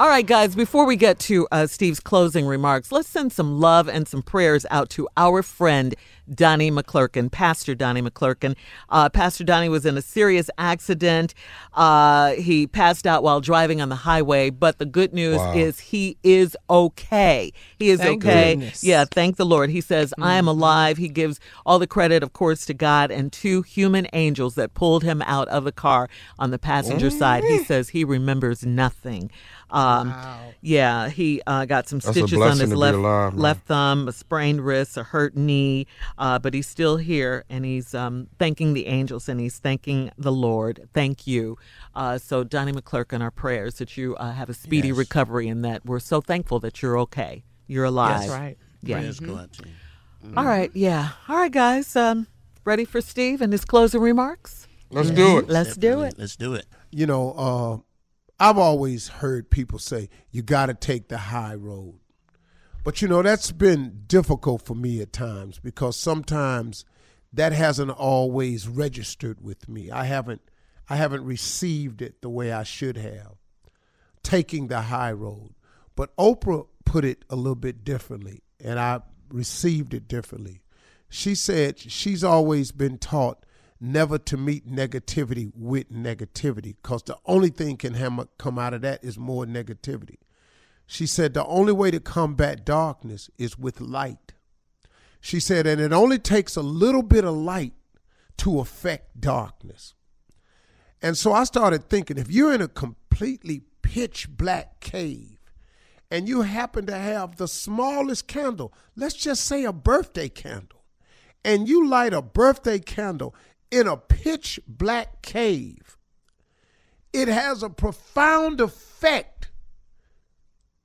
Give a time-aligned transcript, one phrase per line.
[0.00, 3.86] All right, guys, before we get to uh, Steve's closing remarks, let's send some love
[3.86, 5.94] and some prayers out to our friend,
[6.34, 8.54] Donnie McClurkin, Pastor Donnie McClurkin.
[8.88, 11.34] Uh, Pastor Donnie was in a serious accident.
[11.74, 15.54] Uh, he passed out while driving on the highway, but the good news Wow.
[15.54, 17.52] is he is okay.
[17.78, 18.54] He is Thank okay.
[18.54, 18.84] goodness.
[18.84, 19.70] Yeah, thank the Lord.
[19.70, 20.96] He says, I am alive.
[20.98, 25.02] He gives all the credit, of course, to God and two human angels that pulled
[25.04, 27.44] him out of the car on the passenger side.
[27.44, 29.30] He says he remembers nothing.
[29.70, 30.12] Um,
[30.62, 34.60] Yeah, he uh, got some That's stitches on his left alive, left thumb, a sprained
[34.60, 35.86] wrist, a hurt knee,
[36.20, 40.30] uh, but he's still here and he's um, thanking the angels and he's thanking the
[40.30, 40.88] Lord.
[40.92, 41.56] Thank you.
[41.94, 44.98] Uh, so, Donnie McClurkin, our prayers that you uh, have a speedy Yes.
[44.98, 47.42] recovery and that we're so thankful that you're okay.
[47.66, 48.20] You're alive.
[48.20, 48.58] That's right.
[48.82, 48.98] Yeah.
[48.98, 50.34] Prayers go out to you.
[50.36, 50.70] All right.
[50.74, 51.10] Yeah.
[51.28, 51.96] All right, guys.
[51.96, 52.26] Um,
[52.64, 54.66] ready for Steve and his closing remarks?
[54.90, 55.48] Let's do it.
[55.48, 56.16] Let's do it.
[56.18, 56.66] Let's do it.
[56.90, 57.78] You know, uh,
[58.38, 61.99] I've always heard people say you got to take the high road.
[62.82, 66.84] But you know, that's been difficult for me at times because sometimes
[67.32, 69.90] that hasn't always registered with me.
[69.90, 70.40] I haven't
[70.88, 73.34] I haven't received it the way I should have.
[74.22, 75.54] Taking the high road.
[75.94, 80.62] But Oprah put it a little bit differently and I received it differently.
[81.08, 83.44] She said she's always been taught
[83.80, 89.04] never to meet negativity with negativity because the only thing can come out of that
[89.04, 90.16] is more negativity.
[90.90, 94.34] She said the only way to combat darkness is with light.
[95.20, 97.74] She said, and it only takes a little bit of light
[98.38, 99.94] to affect darkness.
[101.00, 105.38] And so I started thinking if you're in a completely pitch black cave
[106.10, 110.82] and you happen to have the smallest candle, let's just say a birthday candle,
[111.44, 113.32] and you light a birthday candle
[113.70, 115.96] in a pitch black cave,
[117.12, 119.39] it has a profound effect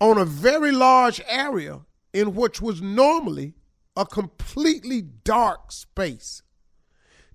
[0.00, 1.80] on a very large area
[2.12, 3.54] in which was normally
[3.96, 6.42] a completely dark space.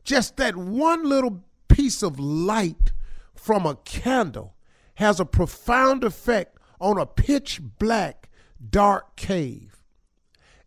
[0.04, 2.92] Just that one little piece of light
[3.34, 4.56] from a candle
[4.96, 8.30] has a profound effect on a pitch black,
[8.70, 9.82] dark cave.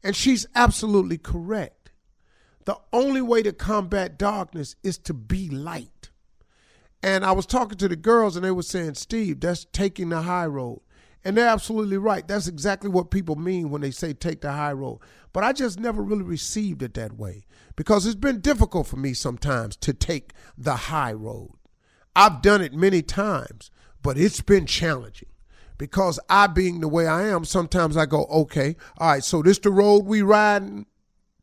[0.03, 1.91] And she's absolutely correct.
[2.65, 6.11] The only way to combat darkness is to be light.
[7.03, 10.23] And I was talking to the girls, and they were saying, Steve, that's taking the
[10.23, 10.81] high road.
[11.25, 12.27] And they're absolutely right.
[12.27, 15.01] That's exactly what people mean when they say take the high road.
[15.33, 17.45] But I just never really received it that way
[17.77, 21.53] because it's been difficult for me sometimes to take the high road.
[22.15, 23.71] I've done it many times,
[24.03, 25.29] but it's been challenging
[25.77, 29.59] because I, being the way I am, sometimes I go, okay, all right, so this
[29.59, 30.87] the road we riding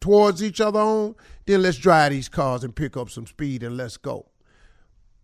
[0.02, 1.16] towards each other on,
[1.46, 4.30] then let's drive these cars and pick up some speed and let's go.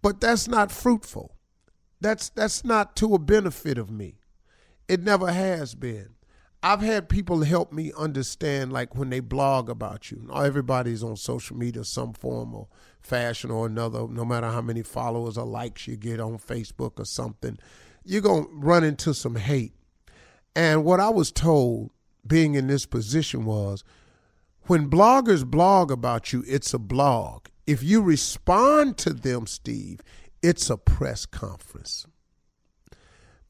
[0.01, 1.35] But that's not fruitful.
[1.99, 4.20] That's that's not to a benefit of me.
[4.87, 6.15] It never has been.
[6.63, 10.29] I've had people help me understand, like when they blog about you.
[10.33, 12.67] Everybody's on social media, some form or
[13.01, 14.07] fashion or another.
[14.07, 17.57] No matter how many followers or likes you get on Facebook or something,
[18.03, 19.73] you're gonna run into some hate.
[20.55, 21.89] And what I was told,
[22.27, 23.83] being in this position, was
[24.63, 27.47] when bloggers blog about you, it's a blog.
[27.65, 30.01] If you respond to them, Steve,
[30.43, 32.05] it's a press conference.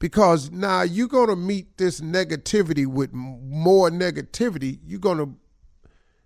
[0.02, 4.80] Because now you're going to meet this negativity with more negativity.
[4.84, 5.32] You're going to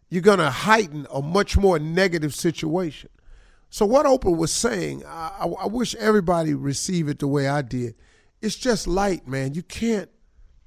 [0.09, 3.11] you're going to heighten a much more negative situation.
[3.69, 7.97] So what Oprah was saying, I, I, wish everybody receive it the way I did.
[8.41, 9.53] It's just light, man.
[9.53, 10.09] You can't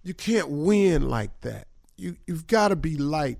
[0.04, 1.66] you can't win like that.
[1.98, 3.40] You you've got to be light.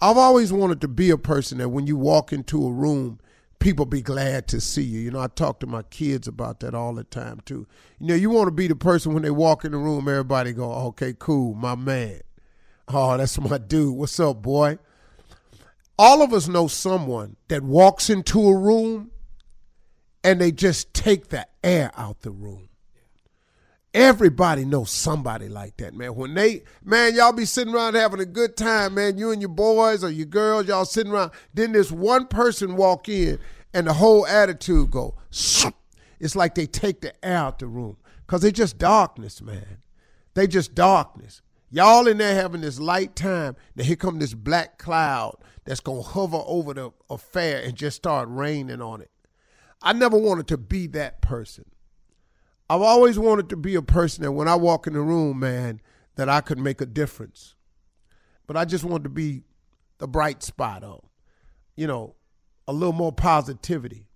[0.00, 3.20] I've always wanted to be a person that when you walk into a room,
[3.60, 5.00] people be glad to see you.
[5.00, 7.66] You know, I talk to my kids about that all the time too.
[8.00, 10.52] You know, you want to be the person when they walk in the room, everybody
[10.52, 12.22] go, "Okay, cool, my man."
[12.88, 13.94] Oh, that's my dude.
[13.94, 14.78] What's up, boy?
[15.96, 19.12] All of us know someone that walks into a room
[20.24, 22.69] and they just take the air out the room.
[23.92, 26.14] Everybody knows somebody like that, man.
[26.14, 29.18] When they, man, y'all be sitting around having a good time, man.
[29.18, 31.32] You and your boys or your girls, y'all sitting around.
[31.54, 33.40] Then this one person walk in,
[33.74, 35.16] and the whole attitude go.
[36.20, 39.78] It's like they take the air out the room because they just darkness, man.
[40.34, 41.42] They just darkness.
[41.70, 43.56] Y'all in there having this light time.
[43.74, 48.28] Then here come this black cloud that's gonna hover over the affair and just start
[48.30, 49.10] raining on it.
[49.82, 51.64] I never wanted to be that person.
[52.70, 55.80] I've always wanted to be a person that when I walk in the room, man,
[56.14, 57.56] that I could make a difference.
[58.46, 59.42] But I just wanted to be
[59.98, 61.00] the bright spot on,
[61.74, 62.14] you know,
[62.68, 64.06] a little more positivity.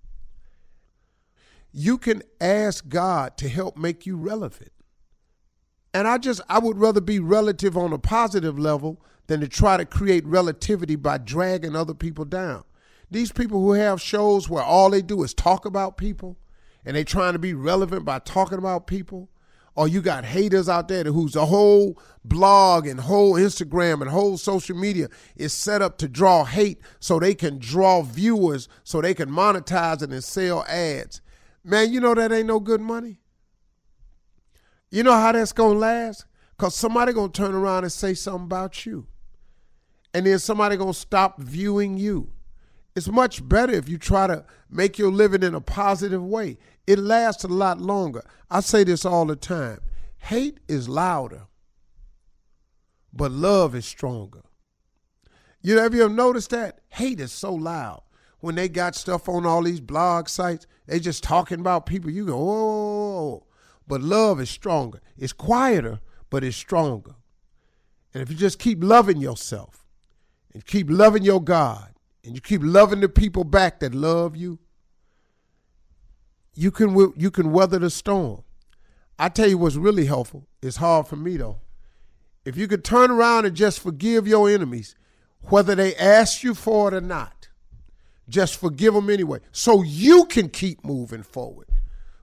[1.73, 4.71] You can ask God to help make you relevant.
[5.93, 9.77] And I just I would rather be relative on a positive level than to try
[9.77, 12.63] to create relativity by dragging other people down.
[13.11, 16.39] These people who have shows where all they do is talk about people
[16.85, 19.31] and they trying to be relevant by talking about people,
[19.75, 24.77] or you got haters out there whose whole blog and whole Instagram and whole social
[24.77, 29.29] media is set up to draw hate so they can draw viewers so they can
[29.29, 31.21] monetize and sell ads.
[31.65, 33.21] Man, you know that ain't no good money.
[34.91, 36.27] You know how that's gonna last?
[36.57, 39.09] Cause somebody gonna turn around and say something about you.
[40.13, 42.31] And then somebody gonna stop viewing you.
[42.97, 46.59] It's much better if you try to make your living in a positive way.
[46.87, 48.23] It lasts a lot longer.
[48.51, 49.81] I say this all the time.
[50.19, 51.49] Hate is louder,
[53.13, 54.43] but love is stronger.
[55.61, 56.81] You know, have you ever noticed that?
[56.91, 58.03] Hate is so loud.
[58.41, 62.11] When they got stuff on all these blog sites, they just talking about people.
[62.11, 63.47] You go, oh,
[63.89, 65.01] but love is stronger.
[65.17, 67.15] It's quieter, but it's stronger.
[68.13, 69.87] And if you just keep loving yourself
[70.53, 71.94] and keep loving your God
[72.25, 74.59] and you keep loving the people back that love you,
[76.55, 78.43] you can you can weather the storm.
[79.19, 80.47] I tell you what's really helpful.
[80.63, 81.59] It's hard for me though.
[82.45, 84.95] If you could turn around and just forgive your enemies,
[85.49, 87.49] whether they ask you for it or not,
[88.29, 91.67] just forgive them anyway, so you can keep moving forward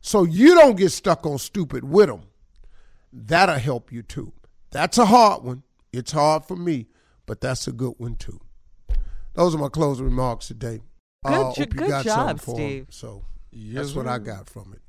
[0.02, 2.24] so you don't get stuck on stupid with them.
[3.14, 4.34] That'll help you too.
[4.72, 5.64] That's a hard one.
[5.94, 6.88] It's hard for me,
[7.26, 8.40] but that's a good one too.
[9.34, 10.82] Those are my closing remarks today.
[11.26, 12.86] Good, uh, good job, Steve.
[12.86, 14.82] Them, so yes, that's what I got from it.